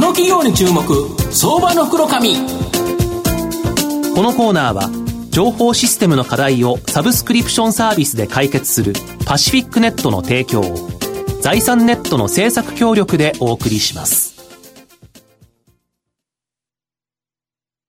[0.00, 0.82] この企業に注目
[1.30, 4.88] 相場の袋紙このコーナーは
[5.28, 8.94] 情報システムの課題をサブスクリプションサービスで解決する
[9.26, 10.88] パシフィックネットの提供を
[11.42, 14.40] 財産ネットの政策協力でお送りします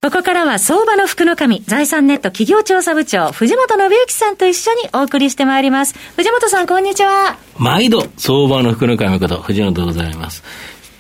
[0.03, 5.93] ここからは相場の福の神、財産ネット企業調査部長、藤本信之さんと一緒にお送りしてまいります。
[6.15, 7.37] 藤本さん、こんにちは。
[7.55, 10.43] 毎度、相場の福の神こと、藤本でございます。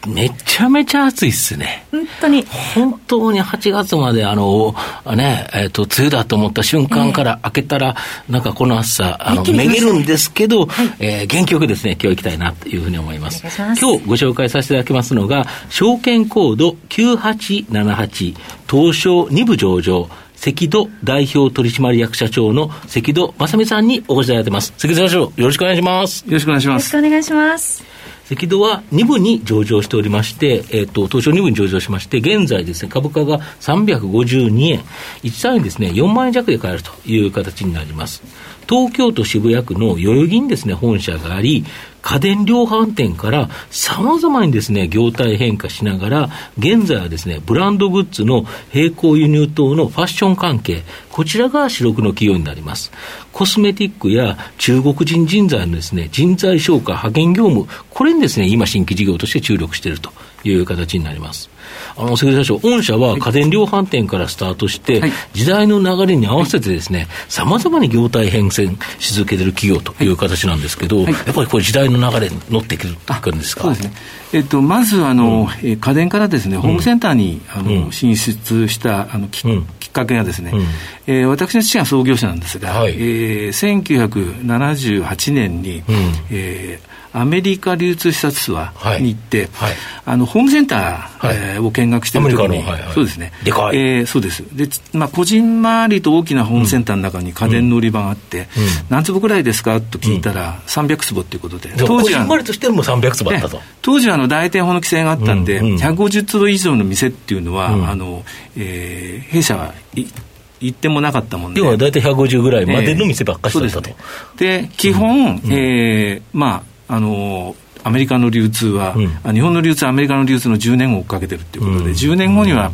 [0.07, 1.85] めちゃめちゃ暑いっすね。
[1.91, 2.45] 本当に。
[2.75, 4.75] 本当に8月まで、あの、
[5.15, 7.95] ね、えっ、ー、と、梅雨だと思った瞬間から開けたら、
[8.27, 13.43] えー、なんかこの暑さ、あの、めげるんですけど、はい、えー、元気よくですね、今日行きたいなというふうに思います。
[13.43, 18.35] ます今日ご紹介させていただきますのが、証券コード9878、
[18.69, 24.73] 東証2部上場、関戸代表取締役社長の関戸正美さんにお越しいただいてます。
[24.77, 26.25] 関戸社長、よろしくお願いします。
[26.25, 26.95] よろしくお願いします。
[26.95, 27.90] よろしくお願いします。
[28.31, 34.79] 赤道は2部に上場しておりまして、えっ、ー、と、東証2部に上場しまして、現在ですね、株価が352円、
[35.23, 38.23] 1単位ですね、4万円弱で買えるという形になります。
[38.69, 41.65] 東京都渋谷区の代々木にですね、本社があり、
[42.01, 52.91] 家電量販店から様々にですね、業態変化しながら、現在はですね、ブランドグッズの並行輸入等のファッション関係、こちらが主力の企業になります。
[53.31, 60.11] コスメティックや中国人人材のですね、人材消化、派遣業務、これにですね、今新規事業として注力していると
[60.43, 61.50] いう形になります。
[61.97, 73.63] あの、関社長、御社は家電量販店からスタートして、はい、時代の流れに合わせてですね、さまざまに業態変遷し続けている企業という形なんですけど、はい、やっぱりこれ時代の流れに乗っていくんですか？
[73.63, 73.93] そうですね。
[74.33, 79.41] えっと、まずあの、うん、家電からですね、ホームセンターに、あの進出したあのき,、
[79.79, 80.65] きっかけがですね、うん、
[81.07, 85.95] えー、私の父が創業者なんですが、はい、えー、1978年に、うん、
[86.31, 89.73] えーアメリカ流通視察ツアーに行って、はい、
[90.05, 93.33] あのホームセンター、はい、えー、を見学している時に、はいはい、そうですね。
[93.43, 94.43] でかい、えー、そうです。
[94.55, 98.45] で、まあ、個人周りと大きなホームセンターの中に家電の売り場があって、うん、
[98.89, 99.81] 何坪ぐらいですか？
[99.81, 103.59] と聞いたら、うん、300坪ということで、当時は個人周りとしても300坪あったと。
[103.81, 108.23] 当時はあの大店法の規制があったんで、うんうん、150坪以上の店っていうのは、うん、あの
[108.55, 111.59] えー、弊社は行ってもなかったもんで。
[111.59, 113.89] 要は大体150ぐらいまでの店ばっかりだったと。
[113.89, 122.71] えー、で、基本、うん、えー、まあ、あのアメリカの流通は、うん、日本の流通はアメリカの流通の10年後を追っかけてるということで、うん、10年後には、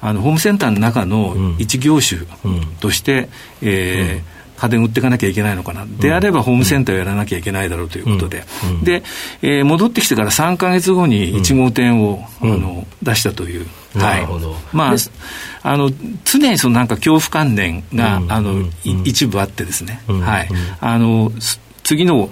[0.00, 2.22] あのホームセンターの中の一業種
[2.80, 3.28] として、
[3.62, 8.42] えー家電売っていかなきゃいけないのかな、であればホームセンターをやらなきゃいけないだろうということで、
[8.82, 9.04] で、
[9.40, 13.66] えー、戻ってきてから3か月後に1号店を、あの出したという。
[13.94, 14.26] はい、
[14.72, 14.96] まあ、
[15.62, 15.90] あの
[16.24, 20.48] 常にそのなんか恐怖観念が、あの一部あってですね、はい、
[20.80, 21.32] あの
[21.84, 22.28] 次の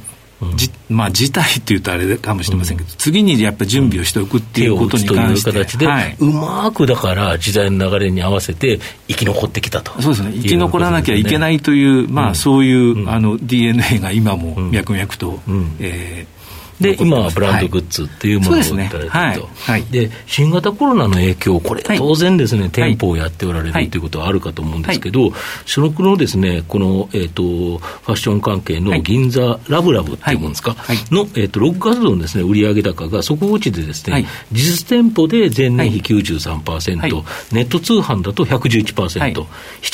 [0.55, 5.63] じまあ、事態っていうとあれかもしれませんけど、うん、次にやっぱり準備をしておくっていうことに関して、とい。
[5.63, 9.93] う形で、はい、うまくだから時代の流れに合わせて生き残ってきたと。
[10.03, 10.33] そうですね。
[10.35, 16.36] 生き残らなきゃいけないという、まあ、そういう、うん、あの DNA が今も脈々と、うん、えー
[16.81, 19.11] で、今はブランドグッズっていうものを売られてると。
[19.11, 19.85] はい。
[19.91, 25.33] で、新型コロナの影響、これ、当然ですね、店舗をやっておられるということはあるかと思うんですけど、
[25.65, 30.77] 所属のですね、この、えっ、と、ファッション関係の銀座ラブラブっていうもんですか、
[31.11, 37.13] の、えっ、と、ロック活動のですね、売上高が底落ちでですね、実店舗で前年比93%、はい、
[37.53, 39.47] ネット通販だと111%、はい、7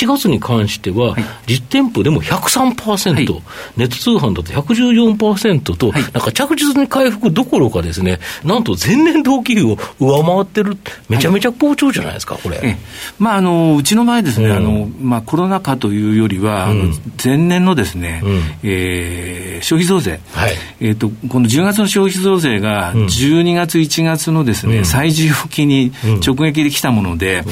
[0.06, 1.16] 月に関しては、
[1.46, 3.40] 実店舗でも103%、
[3.76, 10.76] ネット通販だと114%と、なんか着実に回復どころかですね、なんと前年同期比を上回ってる、
[11.08, 12.76] めちゃめちゃ好調じゃないですか、これ。
[13.18, 25.92] まあ、あのうちの場合ですね、うん、あのまあ、コロナ禍というよりは、うん、前年のですね、うん、えー、消費増税、はい、えーと、この10月の消費増税が、12月、1月のですね、最需要期に
[26.24, 27.44] 直撃できたもので、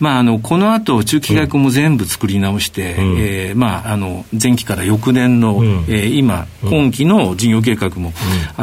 [0.00, 8.12] まあ、あのこの後中期計画も全部作り直して、うん、えー、まあ、あの前期から翌年の、うん、えー、今、今期の事業計画も、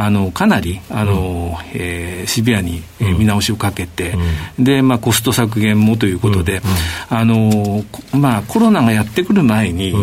[0.04, 4.14] あのかなりあの、うん、えー、シビアに、えー、見直しをかけて、
[4.58, 6.56] うん、でまあ、コスト削減もということで、
[7.10, 9.94] うん、あのまあ、コロナがやってくる前に、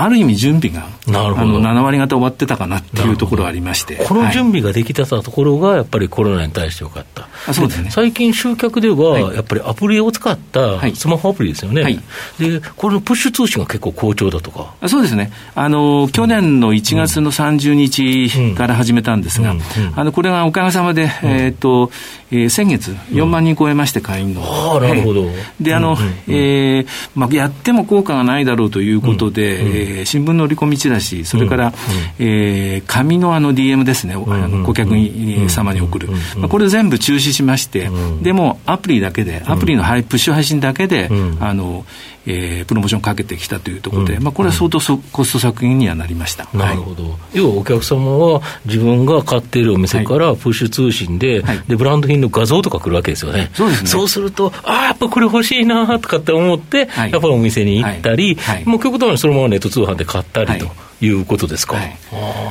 [0.00, 1.42] ある意味準備がなるほど。
[1.42, 3.96] あの7割方終わってたかなっていうところがありまして。
[3.96, 11.98] この準備ができてたところがやっぱりコロナに対してよかった、あそうですね、最近集客ではやっぱりアプリを使ったスマホアプリですよね、はい、
[12.38, 14.74] でこれのプッシュ通信が結構好調だとか。
[14.88, 15.32] そうですね。
[15.54, 19.56] あの去年の1月の30日から始めたんですが、
[19.96, 21.90] あのこれがおかげさまで、えーと
[22.30, 24.42] えー、先月4万人超えまして会員の、
[24.76, 25.26] あなるほど。
[25.60, 25.96] であの、
[26.28, 31.72] えーまあ、やっても効果がないだろうということで、ええー、新聞の折り込みチラシ、それから、うん、
[32.18, 37.90] えー、紙のあの DM ですね、あの顧客に、様に送る、まあ、これ全部中止しまして、
[38.22, 41.08] でもアプリだけで、アプリのプッシュ配信だけで、
[41.40, 41.84] あの
[42.30, 53.88] えー、プロモーションかけてきたというところで、うん、まあ、これは相当そ、コスト削減にはなりました、なるほど、はい、要はお客様は自分が買っているお店からプッシュ通信ではい、でブランド品の画像とか来るわけですよね、そうですね。
[53.88, 58.36] そうすると、ああ、やっぱこれ欲しいなとかって思って、はい、やっぱりお店に行ったり、
[58.66, 60.66] もう極端にそのままネット通販で買ったりと。
[60.66, 60.68] い。
[61.06, 61.98] うことですか、はい、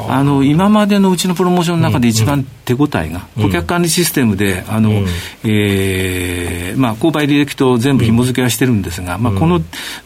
[0.08, 6.37] あの今までのうちのプロモーションの中で一番手応えが、顧客管理システムで、あの、うん、えー、
[6.78, 9.60] まあ、購買履歴と全部紐付けはしてるんですが、うん、まあ、この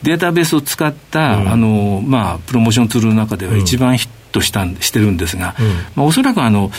[0.04, 5.56] データベースを使った、うん、あのまあ、プロモーションツールの中では一番ヒットしたしてるんですが、
[5.96, 6.72] まあ、おそらくあの、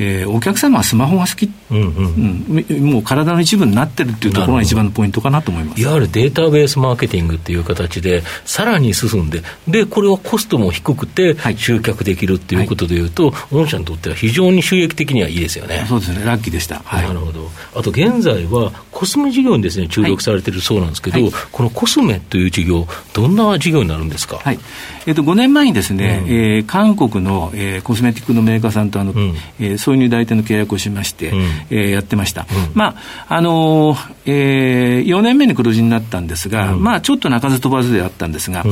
[0.00, 2.66] えー、お客様はスマホが好き、うんうん。
[2.70, 5.82] うん、もう体の一部になってるっていうところが一番のポイントかなと思います。
[5.82, 15.84] いわゆるデータベースマーケティングっていう形で、さらに進んで、でこれはコストも低くて、集客できるっていうことでいうと、はい、御社にとっては非常に収益的にはいいですよね。
[15.86, 16.80] そうですね、ラッキーでした。
[16.82, 17.50] はい、なるほど。
[17.74, 24.58] あと現在は、コスメ事業にです、ね、注力されてるそうなんですけど、はい、このコスメという事業、どんな事業になるんですか、はい。
[25.06, 31.40] えー、と5年前にですね、うん、えー、韓国の、えー、コスメティックのメーカーさんとあの、うん、えー、そういう代理店の契約をしまして、うん、
[31.70, 32.42] えー、やってました。
[32.42, 32.94] うん、ま
[33.28, 38.64] ああのー、えー、4年目に黒字になったんですが、まあ、ちょっと鳴かず飛ばずであったんですが、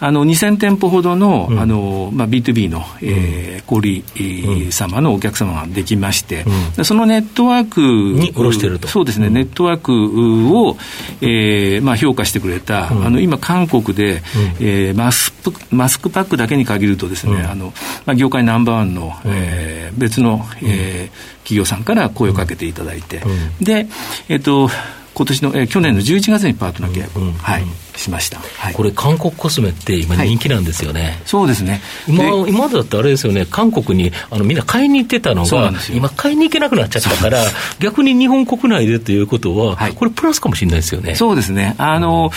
[0.00, 6.44] あの2000店舗ほどの,、あのまあ、B2B の、えー、小売様のお客様ができまして、
[6.82, 8.88] そのネットワークに下ろしてると。
[8.88, 10.76] そうですね、ネットワークを、
[11.20, 14.22] えーまあ、評価してくれた、あの今、韓国で、
[14.58, 15.32] えー、マス
[15.70, 17.72] マスクパックだけに限るとですね、あの
[18.06, 23.22] まあ、業界ナンバーワンの、えー、別の、えー、企業さんから声をかけていただいて、
[23.60, 23.86] で、
[24.28, 24.68] えっ、と、
[25.14, 27.64] 今年の、えー、去年の11月にパートナー契約、はい、
[27.96, 31.80] しました、はい、これ、韓国コスメって今、人気なんですよね、はい、そうですね。
[32.08, 37.44] 今今までだってあれですよね、韓国にあのみんな買いに行ってたのが、今、買いに行けなくなっちゃったから、
[37.78, 41.14] 逆に日本国内でということは、はい、これ、プラスかもしれないですよね。
[41.14, 42.30] そうですね、あの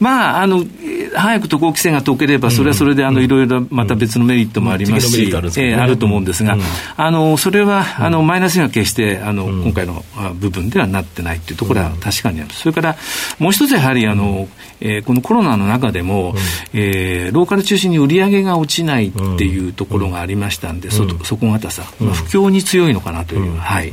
[0.00, 0.64] まあ、あの
[1.14, 6.56] 早く渡航規制が解ければ、それはそれであのいろいろまた別のメリットもありますし、えあると思うんですが、
[6.96, 12.96] あのそれはあのマイナスには決してあの今回の部分ではなってないというところは確かにある、それから
[13.38, 14.48] もう一つやはりあの、
[14.80, 16.36] えー、このコロナの中でも、うん、
[16.72, 23.92] えー、ローカル中心に売り上げが落ちないっていうところがありましたんで、うん、そ底堅さ、まあ、不況に強いのかなという、はい。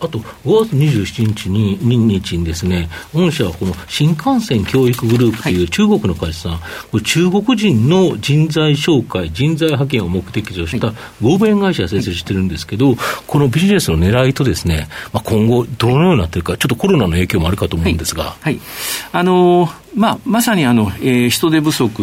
[0.00, 6.58] あと5月27日に日にですね、御社はこの新幹線教育グループという中国の会社さん、は
[6.94, 12.94] い、中国人の人材紹介、人材派遣を目的とした合弁会社を設立してるんですけど、
[13.26, 18.24] このビジネスの狙いとですね、まあ、今後、どのようになっているか、ちょっとコロナの影響もあるかと思うんですが。
[18.24, 18.60] はい、はい、
[19.12, 22.02] あのーまあ、まさにあの、えー、人手不足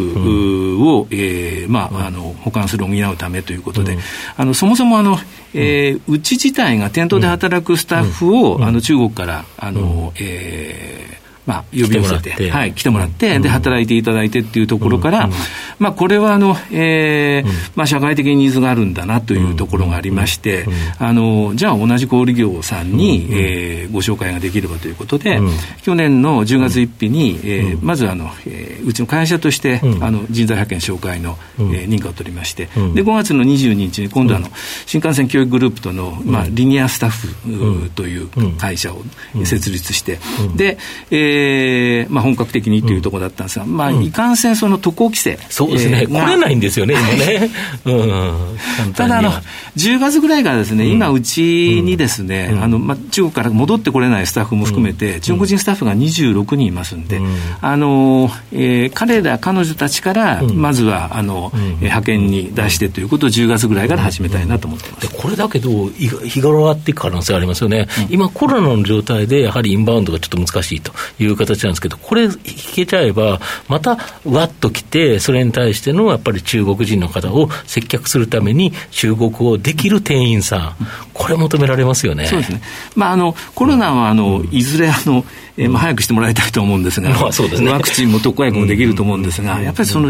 [0.79, 3.99] を、うん、えー、まあ、あの補完する、補うためということで、うん、
[4.37, 5.17] あのそもそもあの、
[5.53, 15.29] えー、うち自体が店頭で働くスタッフを、あの中国からあの、えーまあ、呼び寄せて、はい、来てもらって、で、働いていただいてっていうところから、
[15.77, 20.65] まあ、これは、あの、えー、まあ、社会的にニーズがあるんだなというところがありまして、
[20.97, 25.39] あの、じゃあ、同じ小売業さんに、えー、ご紹介ができればということで、
[25.83, 32.71] 去年の10月1日に、えー、まず、あの、えー、うちの会社として、あの、人材派遣紹介の、えー、認可を取りまして、で、
[33.03, 34.47] 5月の22日に、今度、あの、
[34.87, 39.03] 新幹線教育グループとの、まあ、リニアスタッフという会社を
[39.43, 40.19] 設立して、
[40.55, 40.77] で、
[41.11, 47.49] えーえーまあ、本格的にというところだったんですが、まあ、いかんせんその渡航規制、そうですね、えー、来れないんですよね、今ね。
[47.85, 49.31] うん、ただあの、
[49.75, 57.21] 10月ぐらいからですね、今、うちにですね、あのまあ、中国から戻ってこれないスタッフも含めて、中国人スタッフが26人いますんで、
[57.61, 72.31] あのえー、彼ら、彼女たちから、まずはあの、派遣に出してということを10月ぐらいから始めたいなと思ってます、これだけど、日頃上がっていく可能性ありますよね、今、コロナの状態で、やはりインバウンドがちょっと難しいという形なんですけど、これ引
[72.73, 80.75] けちゃえば、またわっと来て、それに対してのやっぱり中国人の方を接客するために、中国語できる店員さん、
[81.13, 82.27] これ求められますよね。
[82.27, 82.61] そうですね。
[82.95, 85.25] まあ、あの、コロナは、あの、いずれ、あの、
[85.57, 90.09] えー、まあ、早くしてもらいたいと思うんですが、まあそうですね、ワクチンも特効薬もできると思うんですが、やっぱりその、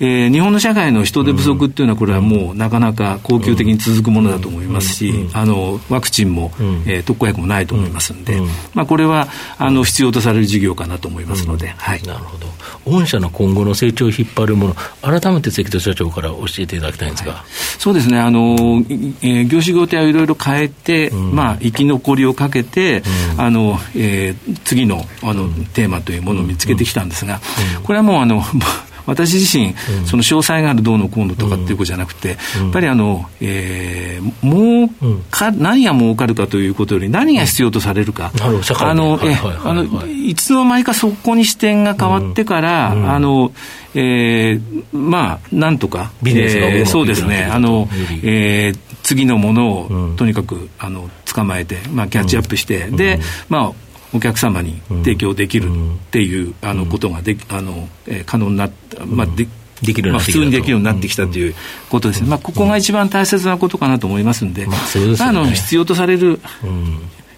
[0.00, 6.50] えー、日本の社会の人手不足っていうのは、これはもうなかなか恒久的に続くものだと思いますし、あのワクチンも、
[6.86, 8.40] えー、特効薬もないと思いますんで、
[8.74, 12.46] まあ、これはあの必要とされる事業かなと思いますので、はい、なるほど。
[12.86, 18.56] 御社の今後の成長を引っ張るもの、改めて関戸社長から教えていただきたいんですが、はい、そうですね、あの
[19.20, 23.02] えー、業種業態をいろいろ変えて、まあ、生き残りをかけて、
[23.36, 27.40] あのえー、次のあの、テーマというものを見つけてきたんですが、
[27.82, 28.42] これはもうあの
[29.06, 29.74] 私自身、
[30.06, 32.34] その詳細があるどうのこうのとかっていうことじゃなくて、や
[32.68, 34.88] っぱりあの、えー、儲
[35.30, 38.32] か、何が儲かるかということより、何が必要とされるか。
[38.90, 43.52] あの、え、あの、いつの間にかそこに視点が変わってから、あの、
[43.94, 47.88] えー、まあ、なんとか、ビジネスが、えー、そうですね、あの、
[48.22, 53.85] えー、次のものを、とにかく、あの、捕まえて、まあ、キャッチアップして、で、まあ、
[54.16, 55.70] お客様に提供できるっ
[56.10, 59.46] ていう、あのことがであの、えー、可能になった、まあ、で
[59.82, 61.54] できるまあ、普通にできるようになってきたという
[61.90, 66.40] ことですね、まあ、ここが一番大切なことかなと思いますんで、まあ、あの必要とされる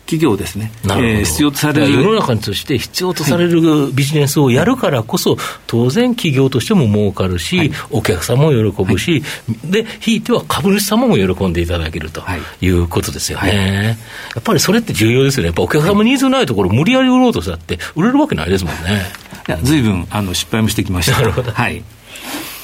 [0.08, 1.92] 企業ですね、えー、必要とされる。
[1.92, 5.36] 世の中として必要とされるビジネスをやるからこそ、
[5.66, 12.22] 当然、企業としても儲かるし、はい、お客様も喜ぶし、はい、で、ひいては株主様も喜んでいただけると
[12.62, 12.68] い。
[12.68, 13.94] うことですよね、はい、や
[14.40, 19.02] っぱりそれって重要ですよね、やっぱお客様ニーズないところ、無理やり売ろうとしたって、売れるわけないですもんね。
[19.46, 21.18] いや、ずいぶんあの失敗もしてきました。
[21.18, 21.50] なるほど。
[21.52, 21.82] はい。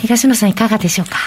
[0.00, 1.18] 東野さん、いかがでしょうか？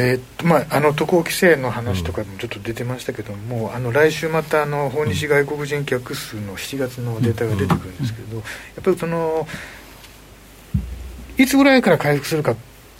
[0.00, 8.44] えーまあ、あの渡航規制の話とかもちょっと出てましたけども、うん、あの来週またあの訪日外国人客数の7月のデータが出てくるんですけど、やっ
[8.82, 9.46] ぱりその
[11.38, 12.56] いつぐらいから回復するかっ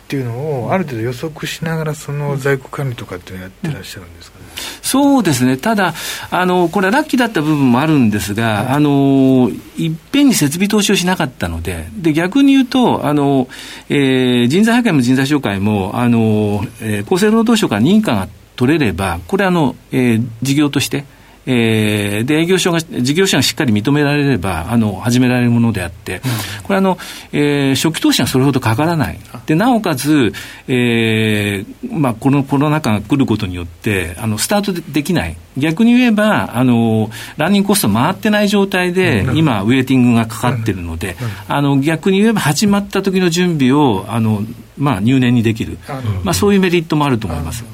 [0.09, 4.45] ていうのをある程度予測しながらその在庫管理とかっていうのをやってらっしゃるんですかね、
[4.89, 5.93] そうですね、ただ、
[6.31, 13.49] あのこれはラッキーだった部分もあるんですが、はい、あのいっぺんに設備投資をしなかったので、で逆に言うと、あの
[13.91, 21.05] えー、人材派遣も人材紹介も、あのえー、厚生労働省から認可が取れれば、これあの、えー、事業として、
[21.51, 26.21] えー、で営業所が、事業者がしっかり認められれば、あの始められるものであって、
[26.63, 26.99] これあの、
[27.33, 30.35] えー、初期投資がそれほどかからない、でなおかつ、
[30.69, 41.17] えーまあ、このコロナ禍が来ることによって、あのスタートできない、逆に言えば、あのランニングコスト回ってない状態で、今、ウェイティングがかかってるので、
[41.49, 44.43] あの逆に言えば、始まった時の準備をあの、
[44.77, 45.79] まあ、入念にできる、
[46.25, 47.65] まあ、そういうメリットもあると思います。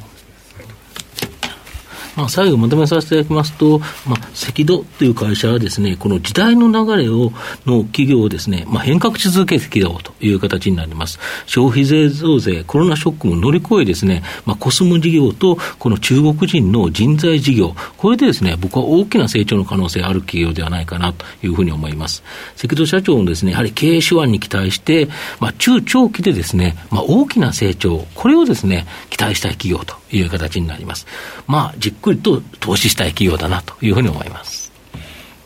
[2.17, 4.19] まあ、最後まとめさせていただきますと、まあ、
[4.49, 7.33] 赤道という会社はですね、この時代の流れを、
[7.67, 11.19] の企業をですね、まあ、変革し続けてきたという形になります。
[11.47, 22.23] 消費税増税、コロナショックも乗り越えですね、まあ、コスモ事業と、この中国人の人材事業、これでですね、僕は大きな成長の可能性ある企業ではないかなというふうに思います。
[22.63, 25.09] 赤道社長のですね、やはり経営手腕に期待して、
[25.41, 31.07] まあ、中長期でですね、まあ、大きな成長、これをですね、期待したい企業という形になります。
[31.47, 34.73] まあ、じっくりと投資したい企業だなというふうに思います。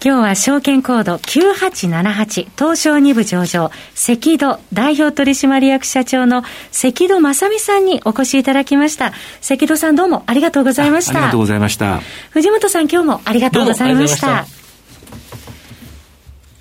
[0.04, 9.12] 今日は証券コード9878東証2部上場赤戸代表取締役社長の赤戸正美さんにお越しいただきました。
[9.42, 11.18] 赤戸さんどうもありがとうございました。
[11.18, 12.00] ありがとうございました。
[12.30, 14.46] 藤本さん今日もありがとうございました。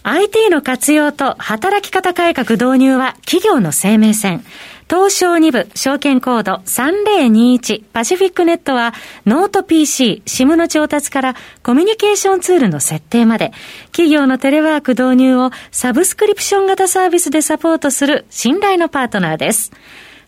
[0.02, 4.46] IT の活用と働き方改革導入は企業の生命線
[4.90, 8.94] 東証2部証券コード3021パシフィックネットは
[9.26, 13.52] ノート PC、SIM の調達からコミュニケーションツールの設定まで
[13.88, 19.74] 企業のテレワーク導入をサブスクリプション型サービスでサポートする信頼のパートナーです。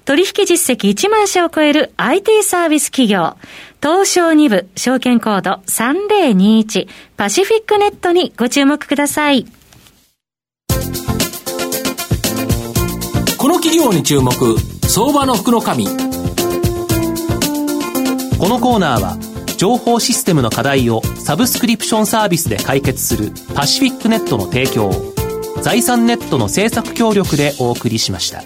[0.03, 3.37] 取引実績1万社を超える IT サービス企業
[3.81, 9.45] 東証2部証券コード3021パシフィックネットにご注目ください。
[13.39, 14.33] この企業に注目
[14.85, 15.91] 相場の福の神こ
[18.49, 19.17] のコーナーは
[19.55, 24.91] 情報システムの課題をサブスクリプションサービスで解決するパシフィックネットの提供
[25.61, 28.43] 財産ネットの政策協力でお送りしました。